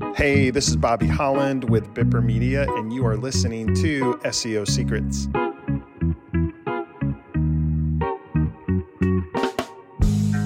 Hey, 0.00 0.48
this 0.48 0.66
is 0.66 0.76
Bobby 0.76 1.06
Holland 1.06 1.68
with 1.68 1.92
Bipper 1.92 2.24
Media, 2.24 2.66
and 2.70 2.90
you 2.90 3.06
are 3.06 3.18
listening 3.18 3.74
to 3.76 4.14
SEO 4.24 4.66
Secrets. 4.66 5.28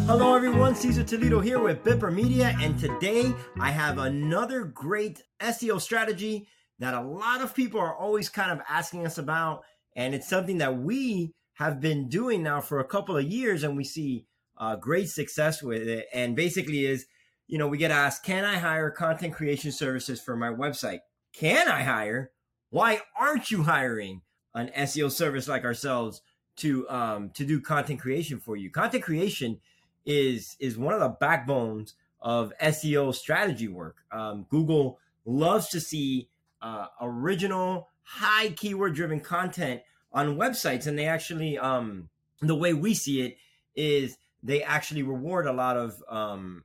Hello, 0.07 0.35
everyone. 0.35 0.75
Cesar 0.75 1.05
Toledo 1.05 1.39
here 1.41 1.61
with 1.61 1.85
Bipper 1.85 2.13
Media, 2.13 2.57
and 2.61 2.77
today 2.79 3.33
I 3.61 3.71
have 3.71 3.99
another 3.99 4.65
great 4.65 5.23
SEO 5.41 5.81
strategy 5.81 6.49
that 6.81 6.95
a 6.95 7.01
lot 7.01 7.41
of 7.41 7.55
people 7.55 7.79
are 7.79 7.97
always 7.97 8.29
kind 8.29 8.51
of 8.51 8.61
asking 8.69 9.07
us 9.07 9.19
about, 9.19 9.63
and 9.95 10.17
it's 10.17 10.29
something 10.29 10.59
that 10.59 10.79
we 10.79 11.33
have 11.55 11.81
been 11.81 12.09
doing 12.09 12.43
now 12.43 12.61
for 12.61 12.81
a 12.81 12.85
couple 12.85 13.17
of 13.17 13.25
years, 13.25 13.63
and 13.63 13.77
we 13.77 13.85
see 13.85 14.27
uh, 14.59 14.75
great 14.75 15.09
success 15.09 15.63
with 15.63 15.87
it. 15.87 16.07
And 16.13 16.35
basically, 16.35 16.87
is 16.87 17.07
you 17.47 17.59
know, 17.59 17.69
we 17.69 17.79
get 17.79 17.91
asked, 17.91 18.25
can 18.25 18.45
I 18.45 18.57
hire 18.57 18.91
content 18.91 19.35
creation 19.35 19.73
services 19.73 20.21
for 20.21 20.37
my 20.37 20.49
website? 20.49 21.01
Can 21.33 21.69
I 21.69 21.83
hire? 21.83 22.31
Why 22.71 23.01
aren't 23.19 23.51
you 23.51 23.63
hiring 23.65 24.23
an 24.55 24.71
SEO 24.77 25.11
service 25.11 25.49
like 25.49 25.65
ourselves 25.65 26.23
to 26.57 26.89
um, 26.89 27.31
to 27.31 27.45
do 27.45 27.61
content 27.61 28.01
creation 28.01 28.41
for 28.41 28.57
you? 28.57 28.71
Content 28.71 29.03
creation 29.03 29.61
is 30.07 30.57
is 30.59 30.79
one 30.79 30.95
of 30.95 31.01
the 31.01 31.09
backbones 31.09 31.95
of 32.21 32.53
SEO 32.61 33.15
strategy 33.15 33.69
work. 33.69 33.99
Um, 34.11 34.47
Google 34.49 34.99
loves 35.25 35.69
to 35.69 35.81
see 35.81 36.29
uh, 36.63 36.87
original, 37.01 37.89
high 38.03 38.51
keyword 38.51 38.95
driven 38.95 39.21
content 39.21 39.83
on 40.13 40.37
websites, 40.37 40.87
and 40.87 40.99
they 40.99 41.07
actually 41.07 41.59
um, 41.59 42.09
the 42.41 42.55
way 42.55 42.73
we 42.73 42.95
see 42.95 43.21
it 43.23 43.37
is 43.75 44.17
they 44.43 44.63
actually 44.63 45.03
reward 45.03 45.47
a 45.47 45.53
lot 45.53 45.77
of 45.77 46.03
um, 46.09 46.65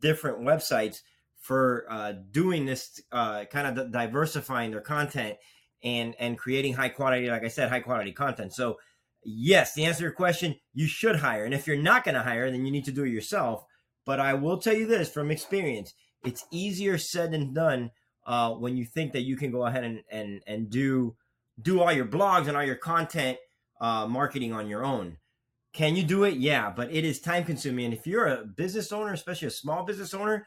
different 0.00 0.40
websites 0.40 0.98
for 1.38 1.84
uh, 1.90 2.12
doing 2.30 2.64
this 2.64 3.00
uh, 3.12 3.44
kind 3.44 3.78
of 3.78 3.92
diversifying 3.92 4.70
their 4.70 4.80
content 4.80 5.36
and 5.82 6.14
and 6.18 6.38
creating 6.38 6.72
high 6.72 6.88
quality 6.88 7.28
like 7.28 7.44
i 7.44 7.48
said 7.48 7.68
high 7.68 7.80
quality 7.80 8.12
content. 8.12 8.54
So 8.54 8.78
yes 9.22 9.74
the 9.74 9.84
answer 9.84 9.98
to 9.98 10.02
your 10.04 10.12
question 10.12 10.56
you 10.72 10.86
should 10.86 11.16
hire. 11.16 11.44
And 11.44 11.54
if 11.54 11.66
you're 11.66 11.76
not 11.76 12.04
going 12.04 12.14
to 12.14 12.22
hire 12.22 12.50
then 12.50 12.64
you 12.64 12.72
need 12.72 12.86
to 12.86 12.92
do 12.92 13.04
it 13.04 13.10
yourself. 13.10 13.64
But 14.06 14.20
i 14.20 14.34
will 14.34 14.58
tell 14.58 14.74
you 14.74 14.86
this 14.86 15.10
from 15.10 15.30
experience 15.30 15.94
it's 16.24 16.46
easier 16.50 16.98
said 16.98 17.32
than 17.32 17.52
done 17.52 17.90
uh, 18.26 18.52
when 18.52 18.76
you 18.76 18.84
think 18.84 19.12
that 19.12 19.22
you 19.22 19.36
can 19.36 19.50
go 19.50 19.66
ahead 19.66 19.84
and 19.84 20.02
and 20.10 20.42
and 20.46 20.70
do 20.70 21.14
do 21.60 21.80
all 21.80 21.92
your 21.92 22.06
blogs 22.06 22.48
and 22.48 22.56
all 22.56 22.64
your 22.64 22.74
content 22.74 23.38
uh, 23.80 24.06
marketing 24.06 24.52
on 24.52 24.68
your 24.68 24.84
own 24.84 25.18
can 25.74 25.96
you 25.96 26.04
do 26.04 26.22
it? 26.22 26.36
Yeah, 26.36 26.72
but 26.74 26.92
it 26.92 27.04
is 27.04 27.20
time 27.20 27.44
consuming. 27.44 27.86
And 27.86 27.94
if 27.94 28.06
you're 28.06 28.28
a 28.28 28.44
business 28.44 28.92
owner, 28.92 29.12
especially 29.12 29.48
a 29.48 29.50
small 29.50 29.84
business 29.84 30.14
owner, 30.14 30.46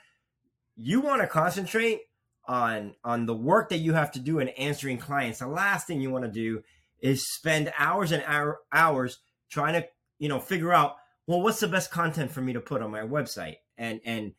you 0.76 1.02
want 1.02 1.22
to 1.22 1.28
concentrate 1.28 2.00
on 2.48 2.96
on 3.04 3.26
the 3.26 3.36
work 3.36 3.70
that 3.70 3.80
you 3.80 3.94
have 3.94 4.12
to 4.14 4.20
do 4.20 4.40
in 4.40 4.48
answering 4.50 4.98
clients. 4.98 5.40
The 5.40 5.48
last 5.48 5.86
thing 5.86 6.00
you 6.00 6.10
want 6.10 6.24
to 6.24 6.32
do 6.32 6.64
is 7.02 7.30
spend 7.34 7.74
hours 7.78 8.14
and 8.14 8.24
hour, 8.26 8.60
hours 8.72 9.20
trying 9.52 9.74
to, 9.74 9.88
you 10.18 10.30
know, 10.30 10.40
figure 10.40 10.74
out, 10.74 10.96
well, 11.28 11.42
what's 11.42 11.60
the 11.60 11.68
best 11.68 11.92
content 11.92 12.32
for 12.32 12.42
me 12.42 12.54
to 12.54 12.62
put 12.62 12.82
on 12.82 12.90
my 12.90 13.02
website? 13.02 13.58
And 13.78 14.00
and 14.06 14.34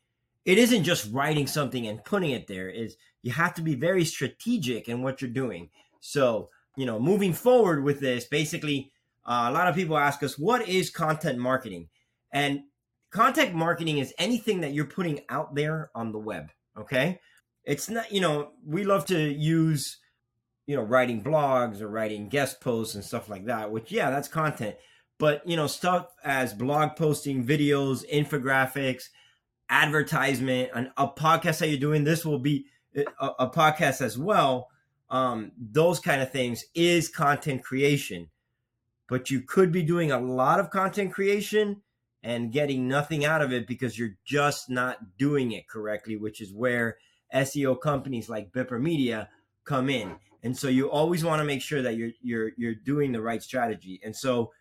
it 0.47 0.57
isn't 0.57 0.85
just 0.85 1.13
writing 1.13 1.47
something 1.47 1.87
and 1.87 2.03
putting 2.03 2.31
it 2.31 2.47
there. 2.47 2.71
Is 2.71 2.97
you 3.23 3.33
have 3.33 3.53
to 3.55 3.63
be 3.63 3.75
very 3.75 4.07
strategic 4.07 4.89
in 4.89 5.03
what 5.03 5.21
you're 5.21 5.31
doing. 5.31 5.69
So, 6.01 6.49
you 6.77 6.87
know, 6.87 6.99
moving 6.99 7.35
forward 7.35 7.85
with 7.85 8.01
this, 8.01 8.25
basically 8.25 8.91
uh, 9.29 9.51
a 9.51 9.53
lot 9.53 9.69
of 9.69 9.75
people 9.75 9.99
ask 9.99 10.23
us, 10.23 10.39
what 10.39 10.67
is 10.67 10.89
content 10.89 11.39
marketing? 11.39 11.89
And 12.33 12.63
content 13.11 13.55
marketing 13.55 13.99
is 13.99 14.15
anything 14.19 14.63
that 14.63 14.73
you're 14.73 14.87
putting 14.87 15.21
out 15.29 15.55
there 15.55 15.91
on 15.95 16.13
the 16.13 16.19
web. 16.19 16.51
Okay. 16.79 17.21
It's 17.65 17.91
not, 17.91 18.11
you 18.11 18.23
know, 18.23 18.53
we 18.65 18.85
love 18.85 19.05
to 19.07 19.19
use, 19.19 19.99
you 20.67 20.77
know, 20.77 20.83
writing 20.83 21.23
blogs 21.23 21.83
or 21.83 21.89
writing 21.89 22.31
guest 22.31 22.63
posts 22.63 22.95
and 22.95 23.05
stuff 23.05 23.29
like 23.29 23.45
that, 23.45 23.71
which, 23.71 23.93
yeah, 23.93 24.09
that's 24.09 24.29
content. 24.29 24.77
But, 25.19 25.47
you 25.47 25.57
know, 25.57 25.67
stuff 25.67 26.07
as 26.25 26.55
blog 26.55 26.97
posting, 26.97 27.45
videos, 27.45 28.09
infographics, 28.11 29.05
advertisement, 29.69 30.71
and 30.75 30.91
a 30.97 31.07
podcast 31.07 31.59
that 31.59 31.69
you're 31.69 31.79
doing, 31.79 32.05
this 32.05 32.25
will 32.25 32.39
be 32.39 32.65
a, 32.97 33.27
a 33.41 33.51
podcast 33.51 34.01
as 34.01 34.17
well. 34.17 34.69
Um, 35.11 35.53
those 35.59 36.01
kind 36.01 36.23
of 36.23 36.33
things 36.33 36.65
is 36.75 37.11
content 37.11 37.63
creation 37.63 38.31
but 39.09 39.31
you 39.31 39.41
could 39.41 39.73
be 39.73 39.83
doing 39.83 40.13
a 40.13 40.21
lot 40.21 40.61
of 40.61 40.71
content 40.71 41.13
creation 41.13 41.83
and 42.23 42.53
getting 42.53 42.89
nothing 42.89 43.25
out 43.25 43.43
of 43.43 43.53
it 43.53 43.67
because 43.67 43.99
you're 43.99 44.17
just 44.25 44.69
not 44.69 45.17
doing 45.17 45.53
it 45.53 45.69
correctly, 45.69 46.17
which 46.17 46.41
is 46.41 46.53
where 46.53 46.99
SEO 47.35 47.81
companies 47.81 48.29
like 48.29 48.53
Bipper 48.53 48.81
Media 48.81 49.29
come 49.65 49.89
in. 49.89 50.17
And 50.43 50.57
so 50.57 50.69
you 50.69 50.91
always 50.91 51.25
want 51.25 51.41
to 51.41 51.45
make 51.45 51.63
sure 51.63 51.83
that 51.83 51.97
you're 51.97 52.11
you're 52.23 52.51
you're 52.57 52.75
doing 52.75 53.13
the 53.13 53.21
right 53.21 53.43
strategy. 53.43 54.01
And 54.05 54.15
so 54.15 54.53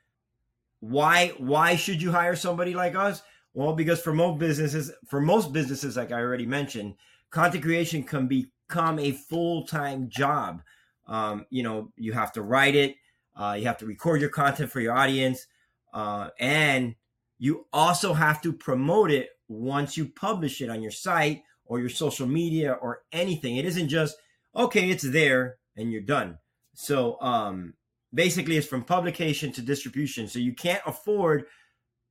why 0.79 1.33
why 1.37 1.75
should 1.75 2.01
you 2.01 2.11
hire 2.11 2.35
somebody 2.35 2.73
like 2.73 2.95
us? 2.95 3.21
Well, 3.53 3.73
because 3.73 4.01
for 4.01 4.13
most 4.13 4.39
businesses, 4.39 4.91
for 5.07 5.19
most 5.19 5.51
businesses, 5.53 5.97
like 5.97 6.11
I 6.11 6.19
already 6.19 6.45
mentioned, 6.45 6.95
content 7.31 7.63
creation 7.63 8.03
can 8.03 8.27
become 8.27 8.99
a 8.99 9.11
full 9.11 9.65
time 9.65 10.09
job. 10.09 10.61
Um, 11.07 11.45
you 11.49 11.63
know, 11.63 11.91
you 11.95 12.13
have 12.13 12.33
to 12.33 12.41
write 12.41 12.75
it, 12.75 12.95
uh, 13.37 13.55
you 13.57 13.65
have 13.65 13.77
to 13.77 13.85
record 13.85 14.19
your 14.19 14.29
content 14.29 14.71
for 14.71 14.81
your 14.81 14.93
audience. 14.93 15.45
Uh, 15.93 16.29
and 16.39 16.95
you 17.37 17.65
also 17.71 18.13
have 18.13 18.41
to 18.41 18.51
promote 18.51 19.11
it 19.11 19.29
once 19.47 19.95
you 19.95 20.07
publish 20.07 20.61
it 20.61 20.69
on 20.69 20.81
your 20.81 20.91
site 20.91 21.43
or 21.65 21.79
your 21.79 21.89
social 21.89 22.27
media 22.27 22.73
or 22.73 23.03
anything. 23.11 23.57
It 23.57 23.65
isn't 23.65 23.89
just, 23.89 24.17
okay, 24.55 24.89
it's 24.89 25.03
there 25.03 25.57
and 25.75 25.91
you're 25.91 26.01
done. 26.01 26.39
So 26.73 27.19
um, 27.21 27.73
basically, 28.13 28.57
it's 28.57 28.67
from 28.67 28.83
publication 28.83 29.51
to 29.53 29.61
distribution. 29.61 30.27
So 30.27 30.39
you 30.39 30.53
can't 30.53 30.81
afford, 30.85 31.45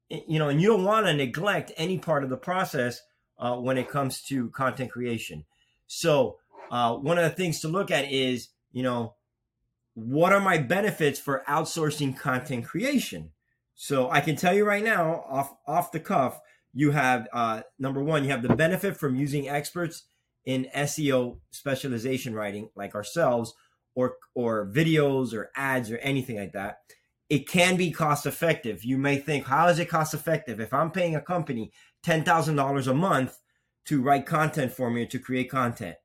you 0.09 0.39
know, 0.39 0.49
and 0.49 0.61
you 0.61 0.69
don't 0.69 0.85
want 0.85 1.07
to 1.07 1.15
neglect 1.15 1.73
any 1.77 1.99
part 1.99 2.25
of 2.25 2.31
the 2.31 2.37
process 2.37 3.01
uh, 3.39 3.57
when 3.57 3.79
it 3.79 3.89
comes 3.89 4.23
to 4.23 4.51
content 4.51 4.91
creation. 4.91 5.45
So 5.87 6.39
uh, 6.71 6.95
one 6.95 7.19
of 7.19 7.25
the 7.25 7.37
things 7.37 7.61
to 7.61 7.69
look 7.69 7.91
at 7.91 8.11
is, 8.11 8.49
you 8.73 8.83
know, 8.83 9.15
what 9.97 10.31
are 10.31 10.41
my 10.41 10.59
benefits 10.59 11.19
for 11.19 11.43
outsourcing 11.49 12.19
content 12.19 12.67
creation? 12.67 13.31
So 13.75 14.11
I 14.11 14.21
can 14.21 14.37
tell 14.37 14.55
you 14.55 14.67
right 14.67 14.85
now, 14.85 15.25
off 15.27 15.55
off 15.67 15.91
the 15.91 16.01
cuff, 16.01 16.39
you 16.75 16.91
have 16.91 17.27
uh, 17.33 17.63
number 17.79 18.05
one, 18.05 18.23
you 18.23 18.31
have 18.31 18.43
the 18.43 18.55
benefit 18.55 18.99
from 18.99 19.17
using 19.17 19.49
experts 19.49 20.05
in 20.45 20.69
SEO 20.77 21.39
specialization 21.51 22.35
writing, 22.35 22.69
like 22.77 22.95
ourselves, 22.95 23.55
or 23.95 24.17
or 24.35 24.67
videos 24.67 25.33
or 25.33 25.51
ads 25.57 25.91
or 25.91 25.97
anything 25.99 26.37
like 26.37 26.53
that. 26.53 26.81
It 27.31 27.49
can 27.49 27.77
be 27.77 27.91
cost 27.91 28.27
effective. 28.27 28.85
You 28.85 28.99
may 28.99 29.17
think, 29.17 29.47
how 29.47 29.69
is 29.69 29.79
it 29.79 29.89
cost 29.89 30.13
effective? 30.13 30.61
If 30.61 30.75
I'm 30.75 30.91
paying 30.91 31.17
a 31.17 31.23
company 31.23 31.73
ten 32.03 32.23
thousand 32.23 32.57
dollars 32.57 32.87
a 32.87 32.95
month 32.95 33.39
to 33.87 34.03
write 34.03 34.27
content 34.27 34.73
for 34.73 34.91
me 34.91 35.05
or 35.05 35.07
to 35.07 35.19
create 35.19 35.51
content, 35.51 35.97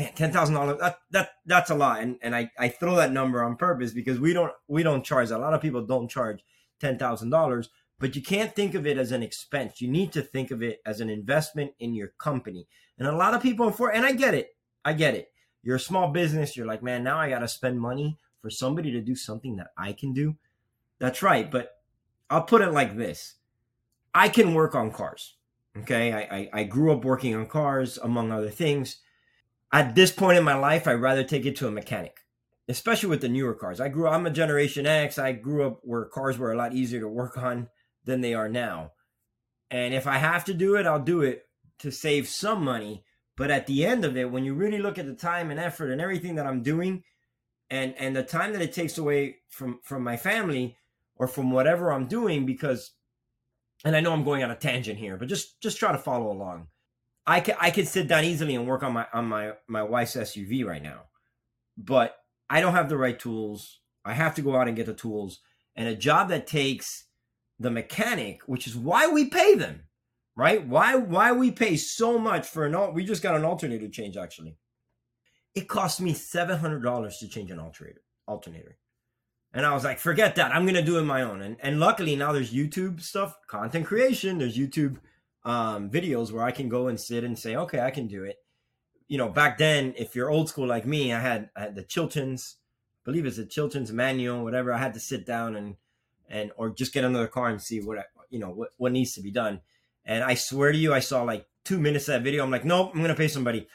man, 0.00 0.12
ten 0.14 0.32
thousand 0.32 0.54
dollars 0.54 0.78
that 0.80 0.98
that 1.10 1.30
that's 1.46 1.70
a 1.70 1.74
lot. 1.74 2.00
And 2.00 2.16
and 2.22 2.34
I, 2.34 2.50
I 2.58 2.68
throw 2.68 2.96
that 2.96 3.12
number 3.12 3.44
on 3.44 3.56
purpose 3.56 3.92
because 3.92 4.18
we 4.18 4.32
don't 4.32 4.52
we 4.66 4.82
don't 4.82 5.04
charge 5.04 5.30
a 5.30 5.38
lot 5.38 5.54
of 5.54 5.60
people 5.60 5.84
don't 5.84 6.10
charge 6.10 6.42
ten 6.80 6.98
thousand 6.98 7.30
dollars, 7.30 7.68
but 7.98 8.16
you 8.16 8.22
can't 8.22 8.54
think 8.54 8.74
of 8.74 8.86
it 8.86 8.98
as 8.98 9.12
an 9.12 9.22
expense. 9.22 9.80
You 9.80 9.88
need 9.88 10.12
to 10.12 10.22
think 10.22 10.50
of 10.50 10.62
it 10.62 10.80
as 10.86 11.00
an 11.00 11.10
investment 11.10 11.72
in 11.78 11.94
your 11.94 12.08
company. 12.18 12.66
And 12.98 13.06
a 13.06 13.16
lot 13.16 13.34
of 13.34 13.42
people 13.42 13.70
for 13.70 13.92
and 13.92 14.06
I 14.06 14.12
get 14.12 14.34
it. 14.34 14.56
I 14.84 14.94
get 14.94 15.14
it. 15.14 15.28
You're 15.62 15.76
a 15.76 15.80
small 15.80 16.10
business, 16.10 16.56
you're 16.56 16.66
like, 16.66 16.82
man, 16.82 17.04
now 17.04 17.18
I 17.18 17.28
gotta 17.28 17.48
spend 17.48 17.78
money 17.78 18.18
for 18.40 18.48
somebody 18.48 18.90
to 18.92 19.00
do 19.02 19.14
something 19.14 19.56
that 19.56 19.72
I 19.76 19.92
can 19.92 20.14
do. 20.14 20.36
That's 20.98 21.22
right. 21.22 21.50
But 21.50 21.72
I'll 22.30 22.42
put 22.42 22.62
it 22.62 22.72
like 22.72 22.96
this. 22.96 23.34
I 24.14 24.30
can 24.30 24.54
work 24.54 24.74
on 24.74 24.90
cars. 24.90 25.36
Okay. 25.76 26.12
I, 26.12 26.20
I, 26.20 26.50
I 26.52 26.64
grew 26.64 26.90
up 26.92 27.04
working 27.04 27.34
on 27.34 27.46
cars, 27.46 27.98
among 27.98 28.32
other 28.32 28.48
things 28.48 28.96
at 29.72 29.94
this 29.94 30.10
point 30.10 30.38
in 30.38 30.44
my 30.44 30.54
life, 30.54 30.86
I'd 30.86 30.94
rather 30.94 31.24
take 31.24 31.46
it 31.46 31.56
to 31.56 31.68
a 31.68 31.72
mechanic, 31.72 32.18
especially 32.68 33.08
with 33.08 33.20
the 33.20 33.28
newer 33.28 33.54
cars. 33.54 33.80
I 33.80 33.88
grew 33.88 34.08
I'm 34.08 34.26
a 34.26 34.30
Generation 34.30 34.86
X. 34.86 35.18
I 35.18 35.32
grew 35.32 35.66
up 35.66 35.80
where 35.82 36.04
cars 36.06 36.38
were 36.38 36.52
a 36.52 36.56
lot 36.56 36.74
easier 36.74 37.00
to 37.00 37.08
work 37.08 37.38
on 37.38 37.68
than 38.04 38.20
they 38.20 38.34
are 38.34 38.48
now. 38.48 38.92
And 39.70 39.94
if 39.94 40.06
I 40.06 40.18
have 40.18 40.44
to 40.46 40.54
do 40.54 40.74
it, 40.74 40.86
I'll 40.86 41.02
do 41.02 41.22
it 41.22 41.44
to 41.80 41.92
save 41.92 42.28
some 42.28 42.64
money. 42.64 43.04
But 43.36 43.50
at 43.50 43.66
the 43.66 43.86
end 43.86 44.04
of 44.04 44.16
it, 44.16 44.30
when 44.30 44.44
you 44.44 44.54
really 44.54 44.78
look 44.78 44.98
at 44.98 45.06
the 45.06 45.14
time 45.14 45.50
and 45.50 45.60
effort 45.60 45.90
and 45.90 46.00
everything 46.00 46.34
that 46.34 46.46
I'm 46.46 46.62
doing, 46.62 47.04
and 47.70 47.94
and 47.96 48.16
the 48.16 48.24
time 48.24 48.52
that 48.52 48.62
it 48.62 48.72
takes 48.72 48.98
away 48.98 49.36
from 49.48 49.78
from 49.84 50.02
my 50.02 50.16
family 50.16 50.76
or 51.14 51.28
from 51.28 51.52
whatever 51.52 51.92
I'm 51.92 52.08
doing, 52.08 52.44
because, 52.44 52.92
and 53.84 53.94
I 53.94 54.00
know 54.00 54.12
I'm 54.12 54.24
going 54.24 54.42
on 54.42 54.50
a 54.50 54.56
tangent 54.56 54.98
here, 54.98 55.16
but 55.16 55.28
just 55.28 55.60
just 55.62 55.78
try 55.78 55.92
to 55.92 55.98
follow 55.98 56.32
along 56.32 56.66
I 57.26 57.40
could 57.40 57.56
I 57.60 57.70
could 57.70 57.88
sit 57.88 58.08
down 58.08 58.24
easily 58.24 58.54
and 58.54 58.66
work 58.66 58.82
on 58.82 58.92
my 58.92 59.06
on 59.12 59.26
my 59.26 59.52
my 59.68 59.82
wife's 59.82 60.16
SUV 60.16 60.64
right 60.64 60.82
now, 60.82 61.04
but 61.76 62.16
I 62.48 62.60
don't 62.60 62.74
have 62.74 62.88
the 62.88 62.98
right 62.98 63.18
tools. 63.18 63.80
I 64.04 64.14
have 64.14 64.34
to 64.36 64.42
go 64.42 64.56
out 64.56 64.66
and 64.66 64.76
get 64.76 64.86
the 64.86 64.94
tools, 64.94 65.40
and 65.76 65.88
a 65.88 65.94
job 65.94 66.28
that 66.30 66.46
takes 66.46 67.04
the 67.58 67.70
mechanic, 67.70 68.40
which 68.46 68.66
is 68.66 68.74
why 68.74 69.06
we 69.06 69.26
pay 69.26 69.54
them, 69.54 69.82
right? 70.34 70.66
Why 70.66 70.96
why 70.96 71.32
we 71.32 71.50
pay 71.50 71.76
so 71.76 72.18
much 72.18 72.46
for 72.46 72.64
an 72.64 72.94
we 72.94 73.04
just 73.04 73.22
got 73.22 73.36
an 73.36 73.44
alternator 73.44 73.88
change 73.88 74.16
actually. 74.16 74.56
It 75.54 75.68
cost 75.68 76.00
me 76.00 76.14
seven 76.14 76.58
hundred 76.58 76.82
dollars 76.82 77.18
to 77.18 77.28
change 77.28 77.50
an 77.50 77.58
alternator 77.58 78.02
alternator. 78.26 78.78
And 79.52 79.66
I 79.66 79.74
was 79.74 79.82
like, 79.82 79.98
forget 79.98 80.36
that. 80.36 80.54
I'm 80.54 80.64
gonna 80.64 80.82
do 80.82 80.98
it 80.98 81.02
my 81.02 81.22
own. 81.22 81.42
And 81.42 81.56
and 81.60 81.80
luckily 81.80 82.16
now 82.16 82.32
there's 82.32 82.52
YouTube 82.52 83.02
stuff, 83.02 83.36
content 83.46 83.86
creation. 83.86 84.38
There's 84.38 84.56
YouTube 84.56 84.96
um, 85.44 85.90
videos 85.90 86.32
where 86.32 86.44
I 86.44 86.50
can 86.50 86.68
go 86.68 86.88
and 86.88 87.00
sit 87.00 87.24
and 87.24 87.38
say, 87.38 87.56
okay, 87.56 87.80
I 87.80 87.90
can 87.90 88.06
do 88.06 88.24
it. 88.24 88.36
You 89.08 89.18
know, 89.18 89.28
back 89.28 89.58
then, 89.58 89.94
if 89.96 90.14
you're 90.14 90.30
old 90.30 90.48
school 90.48 90.66
like 90.66 90.86
me, 90.86 91.12
I 91.12 91.20
had 91.20 91.50
I 91.56 91.60
had 91.60 91.74
the 91.74 91.82
Chilton's, 91.82 92.56
I 93.04 93.10
believe 93.10 93.26
it's 93.26 93.38
a 93.38 93.46
Chilton's 93.46 93.92
manual, 93.92 94.44
whatever. 94.44 94.72
I 94.72 94.78
had 94.78 94.94
to 94.94 95.00
sit 95.00 95.26
down 95.26 95.56
and 95.56 95.76
and 96.28 96.52
or 96.56 96.70
just 96.70 96.92
get 96.92 97.04
another 97.04 97.26
car 97.26 97.48
and 97.48 97.60
see 97.60 97.80
what 97.80 97.98
I, 97.98 98.04
you 98.30 98.38
know 98.38 98.50
what 98.50 98.70
what 98.76 98.92
needs 98.92 99.14
to 99.14 99.22
be 99.22 99.32
done. 99.32 99.60
And 100.04 100.22
I 100.22 100.34
swear 100.34 100.72
to 100.72 100.78
you, 100.78 100.94
I 100.94 101.00
saw 101.00 101.22
like 101.22 101.46
two 101.64 101.80
minutes 101.80 102.08
of 102.08 102.14
that 102.14 102.22
video. 102.22 102.44
I'm 102.44 102.50
like, 102.50 102.64
nope, 102.64 102.92
I'm 102.94 103.00
gonna 103.00 103.14
pay 103.14 103.28
somebody. 103.28 103.66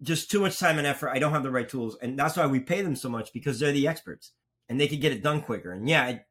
Just 0.00 0.30
too 0.30 0.40
much 0.40 0.60
time 0.60 0.78
and 0.78 0.86
effort. 0.86 1.10
I 1.10 1.18
don't 1.18 1.32
have 1.32 1.42
the 1.42 1.50
right 1.50 1.68
tools, 1.68 1.96
and 2.00 2.16
that's 2.16 2.36
why 2.36 2.46
we 2.46 2.60
pay 2.60 2.82
them 2.82 2.94
so 2.94 3.08
much 3.08 3.32
because 3.32 3.58
they're 3.58 3.72
the 3.72 3.88
experts 3.88 4.32
and 4.68 4.80
they 4.80 4.86
could 4.86 5.00
get 5.00 5.12
it 5.12 5.22
done 5.22 5.42
quicker. 5.42 5.72
And 5.72 5.88
yeah, 5.88 6.08
it, 6.08 6.26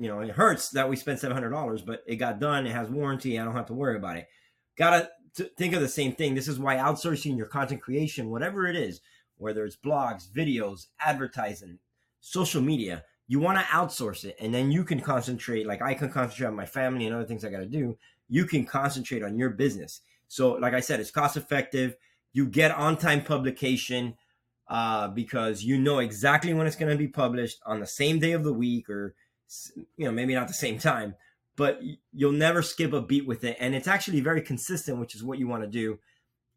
you 0.00 0.08
know, 0.08 0.20
it 0.20 0.30
hurts 0.30 0.70
that 0.70 0.88
we 0.88 0.96
spent 0.96 1.20
seven 1.20 1.36
hundred 1.36 1.50
dollars, 1.50 1.82
but 1.82 2.02
it 2.06 2.16
got 2.16 2.40
done. 2.40 2.66
It 2.66 2.72
has 2.72 2.88
warranty. 2.88 3.38
I 3.38 3.44
don't 3.44 3.54
have 3.54 3.66
to 3.66 3.74
worry 3.74 3.96
about 3.96 4.16
it. 4.16 4.26
Gotta 4.76 5.10
think 5.56 5.74
of 5.74 5.80
the 5.80 5.88
same 5.88 6.12
thing. 6.12 6.34
This 6.34 6.48
is 6.48 6.58
why 6.58 6.76
outsourcing 6.76 7.36
your 7.36 7.46
content 7.46 7.80
creation, 7.80 8.30
whatever 8.30 8.66
it 8.66 8.74
is, 8.74 9.00
whether 9.36 9.64
it's 9.64 9.76
blogs, 9.76 10.28
videos, 10.28 10.86
advertising, 11.00 11.78
social 12.20 12.60
media, 12.60 13.04
you 13.30 13.38
want 13.38 13.56
to 13.56 13.64
outsource 13.66 14.24
it 14.24 14.34
and 14.40 14.52
then 14.52 14.72
you 14.72 14.82
can 14.82 14.98
concentrate 14.98 15.64
like 15.64 15.80
i 15.80 15.94
can 15.94 16.10
concentrate 16.10 16.48
on 16.48 16.54
my 16.56 16.66
family 16.66 17.06
and 17.06 17.14
other 17.14 17.24
things 17.24 17.44
i 17.44 17.48
got 17.48 17.60
to 17.60 17.66
do 17.66 17.96
you 18.28 18.44
can 18.44 18.66
concentrate 18.66 19.22
on 19.22 19.38
your 19.38 19.50
business 19.50 20.00
so 20.26 20.54
like 20.54 20.74
i 20.74 20.80
said 20.80 20.98
it's 20.98 21.12
cost 21.12 21.36
effective 21.36 21.94
you 22.32 22.44
get 22.44 22.72
on 22.72 22.96
time 22.96 23.22
publication 23.22 24.14
uh, 24.68 25.08
because 25.08 25.64
you 25.64 25.78
know 25.78 25.98
exactly 25.98 26.52
when 26.52 26.66
it's 26.66 26.76
going 26.76 26.90
to 26.90 26.98
be 26.98 27.08
published 27.08 27.58
on 27.66 27.80
the 27.80 27.86
same 27.86 28.18
day 28.18 28.32
of 28.32 28.44
the 28.44 28.52
week 28.52 28.90
or 28.90 29.14
you 29.96 30.04
know 30.04 30.12
maybe 30.12 30.34
not 30.34 30.48
the 30.48 30.54
same 30.54 30.78
time 30.78 31.14
but 31.56 31.80
you'll 32.12 32.32
never 32.32 32.62
skip 32.62 32.92
a 32.92 33.00
beat 33.00 33.26
with 33.26 33.44
it 33.44 33.56
and 33.60 33.74
it's 33.74 33.88
actually 33.88 34.20
very 34.20 34.40
consistent 34.40 34.98
which 34.98 35.14
is 35.14 35.24
what 35.24 35.38
you 35.38 35.48
want 35.48 35.62
to 35.62 35.68
do 35.68 35.98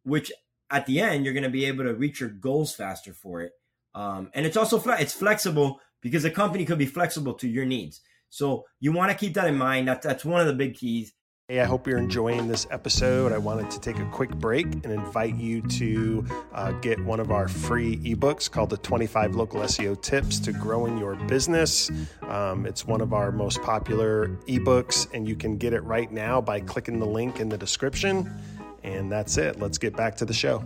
which 0.03 0.31
at 0.69 0.85
the 0.85 0.99
end 0.99 1.25
you're 1.25 1.33
going 1.33 1.43
to 1.43 1.49
be 1.49 1.65
able 1.65 1.83
to 1.83 1.93
reach 1.93 2.19
your 2.19 2.29
goals 2.29 2.73
faster 2.73 3.13
for 3.13 3.41
it 3.41 3.53
um, 3.95 4.29
and 4.33 4.45
it's 4.45 4.57
also 4.57 4.81
it's 4.93 5.13
flexible 5.13 5.79
because 6.01 6.23
the 6.23 6.31
company 6.31 6.65
could 6.65 6.77
be 6.77 6.85
flexible 6.85 7.33
to 7.35 7.47
your 7.47 7.65
needs. 7.65 8.01
So 8.29 8.65
you 8.79 8.91
want 8.91 9.11
to 9.11 9.17
keep 9.17 9.35
that 9.35 9.47
in 9.47 9.57
mind. 9.57 9.87
That, 9.87 10.01
that's 10.01 10.25
one 10.25 10.41
of 10.41 10.47
the 10.47 10.53
big 10.53 10.75
keys. 10.75 11.13
Hey, 11.53 11.59
I 11.59 11.65
hope 11.65 11.85
you're 11.85 11.99
enjoying 11.99 12.47
this 12.47 12.65
episode. 12.71 13.31
I 13.31 13.37
wanted 13.37 13.69
to 13.69 13.79
take 13.79 13.99
a 13.99 14.05
quick 14.05 14.31
break 14.31 14.65
and 14.65 14.87
invite 14.87 15.35
you 15.35 15.61
to 15.61 16.25
uh, 16.51 16.71
get 16.71 16.99
one 17.05 17.19
of 17.19 17.29
our 17.29 17.47
free 17.47 17.97
ebooks 17.97 18.49
called 18.49 18.71
the 18.71 18.77
25 18.77 19.35
Local 19.35 19.61
SEO 19.61 20.01
Tips 20.01 20.39
to 20.39 20.51
Growing 20.51 20.97
Your 20.97 21.13
Business. 21.13 21.91
Um, 22.23 22.65
it's 22.65 22.87
one 22.87 23.01
of 23.01 23.13
our 23.13 23.31
most 23.31 23.61
popular 23.61 24.29
ebooks, 24.47 25.07
and 25.13 25.27
you 25.29 25.35
can 25.35 25.59
get 25.59 25.73
it 25.73 25.83
right 25.83 26.11
now 26.11 26.41
by 26.41 26.59
clicking 26.59 26.97
the 26.97 27.05
link 27.05 27.39
in 27.39 27.49
the 27.49 27.57
description. 27.59 28.33
And 28.81 29.11
that's 29.11 29.37
it. 29.37 29.59
Let's 29.59 29.77
get 29.77 29.95
back 29.95 30.15
to 30.15 30.25
the 30.25 30.33
show. 30.33 30.63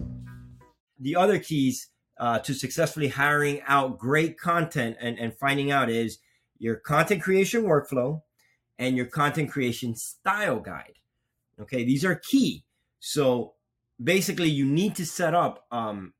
The 1.02 1.18
other 1.18 1.38
keys 1.38 1.90
uh, 2.18 2.40
to 2.40 2.54
successfully 2.54 3.10
hiring 3.10 3.62
out 3.68 3.98
great 3.98 4.40
content 4.40 4.96
and, 5.02 5.20
and 5.20 5.38
finding 5.38 5.70
out 5.70 5.90
is 5.90 6.20
your 6.60 6.78
content 6.78 7.22
creation 7.22 7.66
workflow 7.66 8.22
and 8.80 8.96
your 8.96 9.06
content 9.06 9.52
creation 9.52 9.96
style 9.96 10.60
guide. 10.60 11.00
Okay, 11.60 11.84
these 11.84 12.06
are 12.06 12.22
key. 12.30 12.64
So 13.00 13.54
basically, 14.02 14.50
you 14.50 14.66
need 14.66 14.96
to 14.96 15.06
set 15.06 15.34
up 15.34 15.66
um, 15.72 16.14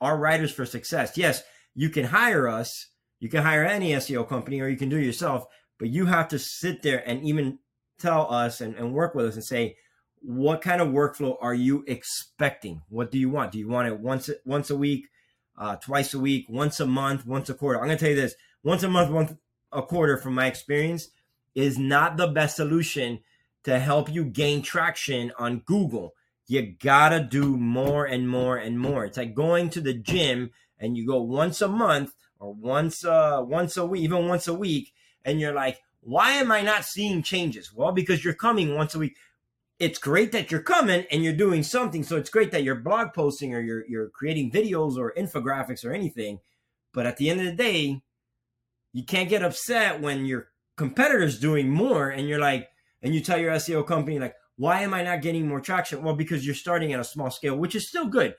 our 0.00 0.16
writers 0.16 0.52
for 0.52 0.66
success. 0.66 1.16
Yes, 1.16 1.42
you 1.74 1.90
can 1.90 2.06
hire 2.06 2.48
us, 2.48 2.88
you 3.20 3.28
can 3.28 3.42
hire 3.42 3.64
any 3.64 3.92
SEO 3.92 4.28
company, 4.28 4.60
or 4.60 4.68
you 4.68 4.76
can 4.76 4.88
do 4.88 4.96
it 4.96 5.04
yourself, 5.04 5.44
but 5.78 5.88
you 5.90 6.06
have 6.06 6.28
to 6.28 6.38
sit 6.38 6.82
there 6.82 7.02
and 7.08 7.22
even 7.22 7.58
tell 7.98 8.32
us 8.32 8.60
and, 8.60 8.74
and 8.74 8.92
work 8.92 9.14
with 9.14 9.26
us 9.26 9.34
and 9.34 9.44
say, 9.44 9.76
what 10.22 10.60
kind 10.60 10.82
of 10.82 10.88
workflow 10.88 11.36
are 11.40 11.54
you 11.54 11.84
expecting? 11.86 12.82
What 12.88 13.10
do 13.10 13.18
you 13.18 13.30
want? 13.30 13.52
Do 13.52 13.58
you 13.58 13.68
want 13.68 13.88
it 13.88 14.00
once 14.00 14.28
once 14.44 14.68
a 14.68 14.76
week? 14.76 15.06
uh, 15.60 15.76
twice 15.76 16.14
a 16.14 16.18
week, 16.18 16.46
once 16.48 16.80
a 16.80 16.86
month, 16.86 17.26
once 17.26 17.50
a 17.50 17.54
quarter. 17.54 17.80
I'm 17.80 17.88
to 17.88 17.96
tell 17.96 18.08
you 18.08 18.16
this 18.16 18.34
once 18.64 18.82
a 18.82 18.88
month, 18.88 19.10
once 19.10 19.32
a 19.72 19.82
quarter, 19.82 20.16
from 20.16 20.34
my 20.34 20.46
experience, 20.46 21.08
is 21.54 21.78
not 21.78 22.16
the 22.16 22.28
best 22.28 22.56
solution 22.56 23.20
to 23.64 23.78
help 23.78 24.10
you 24.10 24.24
gain 24.24 24.62
traction 24.62 25.32
on 25.38 25.62
Google. 25.66 26.14
You 26.46 26.62
got 26.62 27.10
to 27.10 27.20
do 27.20 27.56
more 27.56 28.04
and 28.06 28.28
more 28.28 28.56
and 28.56 28.78
more. 28.78 29.04
It's 29.04 29.18
like 29.18 29.34
going 29.34 29.70
to 29.70 29.80
the 29.80 29.94
gym 29.94 30.50
and 30.78 30.96
you 30.96 31.06
go 31.06 31.20
once 31.22 31.60
a 31.60 31.68
month 31.68 32.14
or 32.38 32.54
once 32.54 33.04
uh 33.04 33.40
once 33.44 33.76
a 33.76 33.86
week, 33.86 34.02
even 34.02 34.28
once 34.28 34.48
a 34.48 34.54
week, 34.54 34.92
and 35.24 35.38
you're 35.38 35.54
like, 35.54 35.78
why 36.00 36.32
am 36.32 36.50
I 36.50 36.62
not 36.62 36.84
seeing 36.84 37.22
changes? 37.22 37.72
Well, 37.72 37.92
because 37.92 38.24
you're 38.24 38.34
coming 38.34 38.74
once 38.74 38.94
a 38.94 38.98
week 38.98 39.16
it's 39.80 39.98
great 39.98 40.30
that 40.32 40.50
you're 40.50 40.62
coming 40.62 41.06
and 41.10 41.24
you're 41.24 41.32
doing 41.32 41.62
something. 41.62 42.04
So 42.04 42.18
it's 42.18 42.28
great 42.28 42.52
that 42.52 42.62
you're 42.62 42.76
blog 42.76 43.14
posting 43.14 43.54
or 43.54 43.60
you're 43.60 43.84
you're 43.88 44.10
creating 44.10 44.52
videos 44.52 44.96
or 44.96 45.12
infographics 45.16 45.84
or 45.84 45.92
anything. 45.92 46.40
But 46.92 47.06
at 47.06 47.16
the 47.16 47.30
end 47.30 47.40
of 47.40 47.46
the 47.46 47.52
day, 47.52 48.02
you 48.92 49.04
can't 49.04 49.30
get 49.30 49.42
upset 49.42 50.00
when 50.00 50.26
your 50.26 50.49
competitor's 50.80 51.38
doing 51.38 51.68
more 51.68 52.08
and 52.08 52.26
you're 52.26 52.38
like, 52.38 52.70
and 53.02 53.14
you 53.14 53.20
tell 53.20 53.36
your 53.36 53.52
SEO 53.52 53.86
company, 53.86 54.18
like, 54.18 54.34
why 54.56 54.80
am 54.80 54.94
I 54.94 55.02
not 55.02 55.20
getting 55.20 55.46
more 55.46 55.60
traction? 55.60 56.02
Well, 56.02 56.16
because 56.16 56.46
you're 56.46 56.54
starting 56.54 56.94
at 56.94 57.00
a 57.00 57.04
small 57.04 57.30
scale, 57.30 57.54
which 57.54 57.74
is 57.74 57.86
still 57.86 58.06
good. 58.06 58.34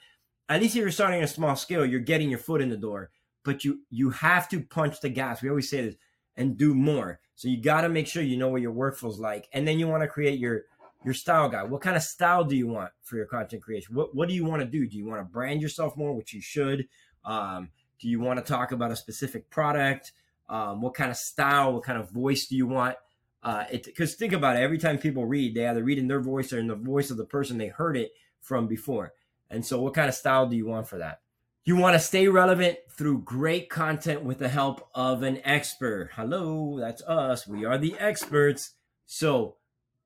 At 0.49 0.59
least 0.59 0.75
if 0.75 0.81
you're 0.81 0.89
starting 0.89 1.19
at 1.19 1.29
a 1.29 1.33
small 1.33 1.55
scale, 1.55 1.85
you're 1.85 1.99
getting 1.99 2.31
your 2.31 2.39
foot 2.39 2.61
in 2.61 2.69
the 2.69 2.77
door. 2.77 3.11
But 3.43 3.63
you 3.63 3.81
you 3.91 4.09
have 4.09 4.49
to 4.49 4.59
punch 4.59 5.01
the 5.01 5.09
gas. 5.09 5.43
We 5.43 5.49
always 5.49 5.69
say 5.69 5.81
this 5.83 5.95
and 6.35 6.57
do 6.57 6.73
more. 6.73 7.19
So 7.35 7.47
you 7.47 7.61
got 7.61 7.81
to 7.81 7.89
make 7.89 8.07
sure 8.07 8.23
you 8.23 8.38
know 8.38 8.49
what 8.49 8.61
your 8.61 8.73
workflow's 8.73 9.19
like, 9.19 9.47
and 9.53 9.67
then 9.67 9.77
you 9.77 9.87
want 9.87 10.01
to 10.01 10.07
create 10.07 10.39
your 10.39 10.63
your 11.05 11.13
style 11.13 11.47
guide. 11.47 11.69
What 11.69 11.81
kind 11.81 11.95
of 11.95 12.03
style 12.03 12.44
do 12.44 12.55
you 12.55 12.67
want 12.67 12.91
for 13.03 13.17
your 13.17 13.25
content 13.27 13.61
creation? 13.61 13.95
What 13.95 14.15
what 14.15 14.27
do 14.27 14.33
you 14.35 14.45
want 14.45 14.61
to 14.61 14.67
do? 14.67 14.87
Do 14.87 14.97
you 14.97 15.05
want 15.05 15.21
to 15.21 15.25
brand 15.25 15.61
yourself 15.61 15.95
more, 15.95 16.13
which 16.13 16.33
you 16.33 16.41
should? 16.41 16.87
Um, 17.23 17.69
do 17.99 18.07
you 18.07 18.19
want 18.19 18.44
to 18.44 18.53
talk 18.53 18.71
about 18.71 18.91
a 18.91 18.95
specific 18.95 19.49
product? 19.51 20.11
Um, 20.51 20.81
what 20.81 20.94
kind 20.94 21.09
of 21.09 21.18
style? 21.18 21.74
What 21.74 21.83
kind 21.83 22.00
of 22.00 22.12
voice 22.12 22.45
do 22.45 22.56
you 22.56 22.68
want? 22.68 22.95
Because 23.42 24.13
uh, 24.13 24.18
think 24.18 24.33
about 24.33 24.57
it. 24.57 24.59
Every 24.59 24.77
time 24.77 25.00
people 25.00 25.25
read, 25.25 25.56
they 25.56 25.68
either 25.68 25.83
read 25.83 25.98
in 25.98 26.07
their 26.07 26.21
voice 26.21 26.53
or 26.53 26.59
in 26.59 26.68
the 26.68 26.75
voice 26.75 27.09
of 27.09 27.18
the 27.18 27.25
person 27.25 27.57
they 27.57 27.69
heard 27.69 27.98
it 27.98 28.12
from 28.39 28.68
before. 28.68 29.13
And 29.50 29.65
so, 29.65 29.81
what 29.81 29.95
kind 29.95 30.09
of 30.09 30.15
style 30.15 30.48
do 30.48 30.56
you 30.56 30.68
want 30.68 30.88
for 30.88 31.00
that? 31.00 31.21
You 31.63 31.75
want 31.75 31.95
to 31.95 31.99
stay 31.99 32.28
relevant 32.28 32.78
through 32.90 33.23
great 33.23 33.69
content 33.69 34.23
with 34.23 34.37
the 34.40 34.49
help 34.49 34.87
of 34.94 35.23
an 35.23 35.42
expert. 35.44 36.11
Hello, 36.14 36.80
that's 36.80 37.02
us. 37.04 37.47
We 37.47 37.66
are 37.66 37.78
the 37.78 37.95
experts. 37.99 38.73
So 39.06 39.56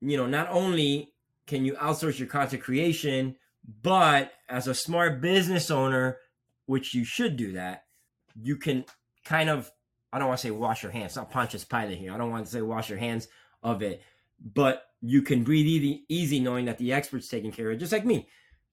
you 0.02 0.18
know, 0.18 0.28
not 0.28 0.50
only 0.50 1.14
can 1.48 1.66
you 1.66 1.74
outsource 1.74 2.20
your 2.20 2.28
content 2.28 2.64
creation, 2.64 3.36
but 3.82 4.32
as 4.50 4.68
a 4.68 4.76
smart 4.76 5.22
business 5.22 5.72
owner, 5.72 6.18
which 6.66 6.94
you 6.94 7.04
should 7.04 7.38
do 7.38 7.54
that, 7.54 7.86
you 8.40 8.58
can 8.58 8.86
kind 9.24 9.50
of, 9.50 9.72
I 10.16 10.20
don't 10.20 10.30
want 10.30 10.40
to 10.40 10.48
say 10.48 10.52
wash 10.52 10.82
your 10.82 10.94
hands, 10.94 11.18
not 11.18 11.30
Pontius 11.30 11.66
Pilate 11.66 11.98
here. 11.98 12.14
I 12.14 12.18
don't 12.18 12.32
want 12.32 12.46
to 12.46 12.52
say 12.52 12.62
wash 12.62 12.90
your 12.90 12.98
hands 12.98 13.28
of 13.62 13.82
it, 13.82 14.02
but 14.54 14.84
you 15.02 15.22
can 15.22 15.44
breathe 15.44 15.66
easy, 15.66 16.06
easy 16.08 16.40
knowing 16.40 16.66
that 16.66 16.78
the 16.78 16.94
expert's 16.94 17.28
taking 17.28 17.52
care 17.52 17.70
of 17.70 17.76
it, 17.76 17.80
just 17.80 17.92
like 17.92 18.06
me. 18.06 18.30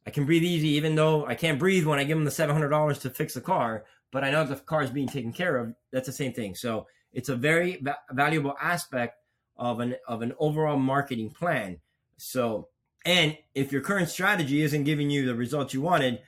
I 0.06 0.11
can 0.11 0.25
breathe 0.25 0.44
easy 0.44 0.68
even 0.68 0.94
though 0.94 1.26
I 1.26 1.34
can't 1.34 1.58
breathe 1.58 1.84
when 1.84 1.99
I 1.99 2.04
give 2.04 2.16
them 2.16 2.25
the 2.25 2.30
$700 2.30 3.00
to 3.00 3.11
fix 3.11 3.34
the 3.34 3.40
car, 3.40 3.87
but 4.12 4.22
I 4.22 4.30
know 4.30 4.44
the 4.44 4.54
car 4.54 4.84
is 4.84 4.90
being 4.90 5.08
taken 5.08 5.32
care 5.32 5.56
of. 5.56 5.75
That's 5.90 6.06
the 6.06 6.12
same 6.12 6.32
thing. 6.32 6.54
So 6.54 6.87
it's 7.12 7.28
a 7.28 7.34
very 7.34 7.80
va- 7.82 7.99
valuable 8.12 8.54
aspect 8.62 9.16
of 9.56 9.80
an 9.80 9.96
of 10.06 10.22
an 10.22 10.34
overall 10.38 10.78
marketing 10.78 11.30
plan. 11.30 11.80
So, 12.18 12.68
and 13.04 13.37
if 13.52 13.72
your 13.72 13.82
current 13.82 14.08
strategy 14.08 14.62
isn't 14.62 14.84
giving 14.84 15.11
you 15.11 15.26
the 15.26 15.34
results 15.34 15.75
you 15.75 15.80
wanted, 15.80 16.20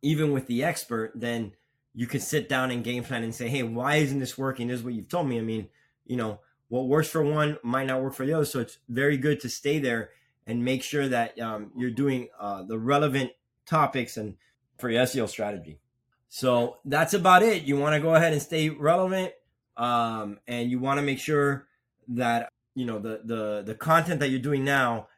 even 0.00 0.32
with 0.32 0.46
the 0.46 0.64
expert, 0.64 1.12
then 1.14 1.52
you 1.94 2.06
can 2.06 2.20
sit 2.20 2.48
down 2.48 2.70
and 2.70 2.84
game 2.84 3.04
plan 3.04 3.22
and 3.22 3.34
say, 3.34 3.48
"Hey, 3.48 3.62
why 3.62 3.96
isn't 3.96 4.18
this 4.18 4.38
working?" 4.38 4.68
This 4.68 4.80
is 4.80 4.84
what 4.84 4.94
you've 4.94 5.08
told 5.08 5.28
me. 5.28 5.38
I 5.38 5.42
mean, 5.42 5.68
you 6.06 6.16
know, 6.16 6.40
what 6.68 6.88
works 6.88 7.08
for 7.08 7.22
one 7.22 7.58
might 7.62 7.86
not 7.86 8.02
work 8.02 8.14
for 8.14 8.24
the 8.24 8.32
other. 8.32 8.44
So 8.44 8.60
it's 8.60 8.78
very 8.88 9.16
good 9.16 9.40
to 9.40 9.48
stay 9.48 9.78
there 9.78 10.10
and 10.46 10.64
make 10.64 10.82
sure 10.82 11.08
that 11.08 11.38
um, 11.38 11.70
you're 11.76 11.90
doing 11.90 12.28
uh, 12.40 12.62
the 12.62 12.78
relevant 12.78 13.32
topics 13.66 14.16
and 14.16 14.36
for 14.78 14.90
your 14.90 15.04
SEO 15.04 15.28
strategy. 15.28 15.80
So 16.28 16.78
that's 16.84 17.14
about 17.14 17.42
it. 17.42 17.64
You 17.64 17.76
want 17.76 17.94
to 17.94 18.00
go 18.00 18.14
ahead 18.14 18.32
and 18.32 18.40
stay 18.40 18.70
relevant, 18.70 19.32
um, 19.76 20.38
and 20.48 20.70
you 20.70 20.78
want 20.78 20.98
to 20.98 21.02
make 21.02 21.18
sure 21.18 21.68
that 22.08 22.48
you 22.74 22.86
know 22.86 22.98
the 22.98 23.20
the 23.24 23.62
the 23.64 23.74
content 23.74 24.20
that 24.20 24.28
you're 24.28 24.40
doing 24.40 24.64
now 24.64 25.08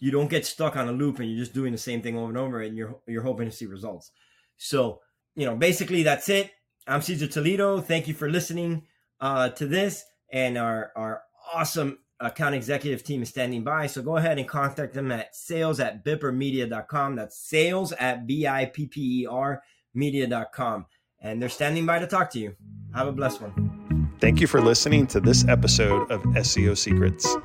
you 0.00 0.10
don't 0.10 0.30
get 0.30 0.46
stuck 0.46 0.76
on 0.76 0.88
a 0.88 0.92
loop 0.92 1.18
and 1.18 1.28
you're 1.28 1.38
just 1.38 1.54
doing 1.54 1.72
the 1.72 1.78
same 1.78 2.02
thing 2.02 2.16
over 2.16 2.28
and 2.28 2.38
over 2.38 2.60
and 2.60 2.76
you're 2.76 2.98
you're 3.06 3.22
hoping 3.22 3.48
to 3.48 3.54
see 3.54 3.66
results 3.66 4.12
so 4.56 5.00
you 5.38 5.46
know 5.46 5.56
basically 5.56 6.02
that's 6.02 6.28
it 6.28 6.50
i'm 6.86 7.00
cesar 7.00 7.26
toledo 7.26 7.80
thank 7.80 8.06
you 8.06 8.12
for 8.12 8.28
listening 8.28 8.82
uh, 9.20 9.48
to 9.48 9.66
this 9.66 10.04
and 10.32 10.58
our 10.58 10.92
our 10.94 11.22
awesome 11.54 11.98
account 12.20 12.54
executive 12.54 13.04
team 13.04 13.22
is 13.22 13.28
standing 13.28 13.62
by. 13.62 13.86
So 13.86 14.02
go 14.02 14.16
ahead 14.16 14.38
and 14.38 14.48
contact 14.48 14.94
them 14.94 15.12
at 15.12 15.34
sales 15.34 15.80
at 15.80 16.04
bippermedia.com. 16.04 17.16
That's 17.16 17.38
sales 17.38 17.92
at 17.92 18.26
B 18.26 18.46
I 18.46 18.66
P 18.66 18.86
P 18.86 19.22
E 19.22 19.26
R 19.26 19.62
media.com. 19.94 20.86
And 21.20 21.42
they're 21.42 21.48
standing 21.48 21.86
by 21.86 21.98
to 21.98 22.06
talk 22.06 22.30
to 22.30 22.38
you. 22.38 22.54
Have 22.94 23.08
a 23.08 23.12
blessed 23.12 23.40
one. 23.42 24.12
Thank 24.20 24.40
you 24.40 24.46
for 24.46 24.60
listening 24.60 25.06
to 25.08 25.20
this 25.20 25.46
episode 25.46 26.10
of 26.10 26.22
SEO 26.22 26.76
Secrets. 26.76 27.36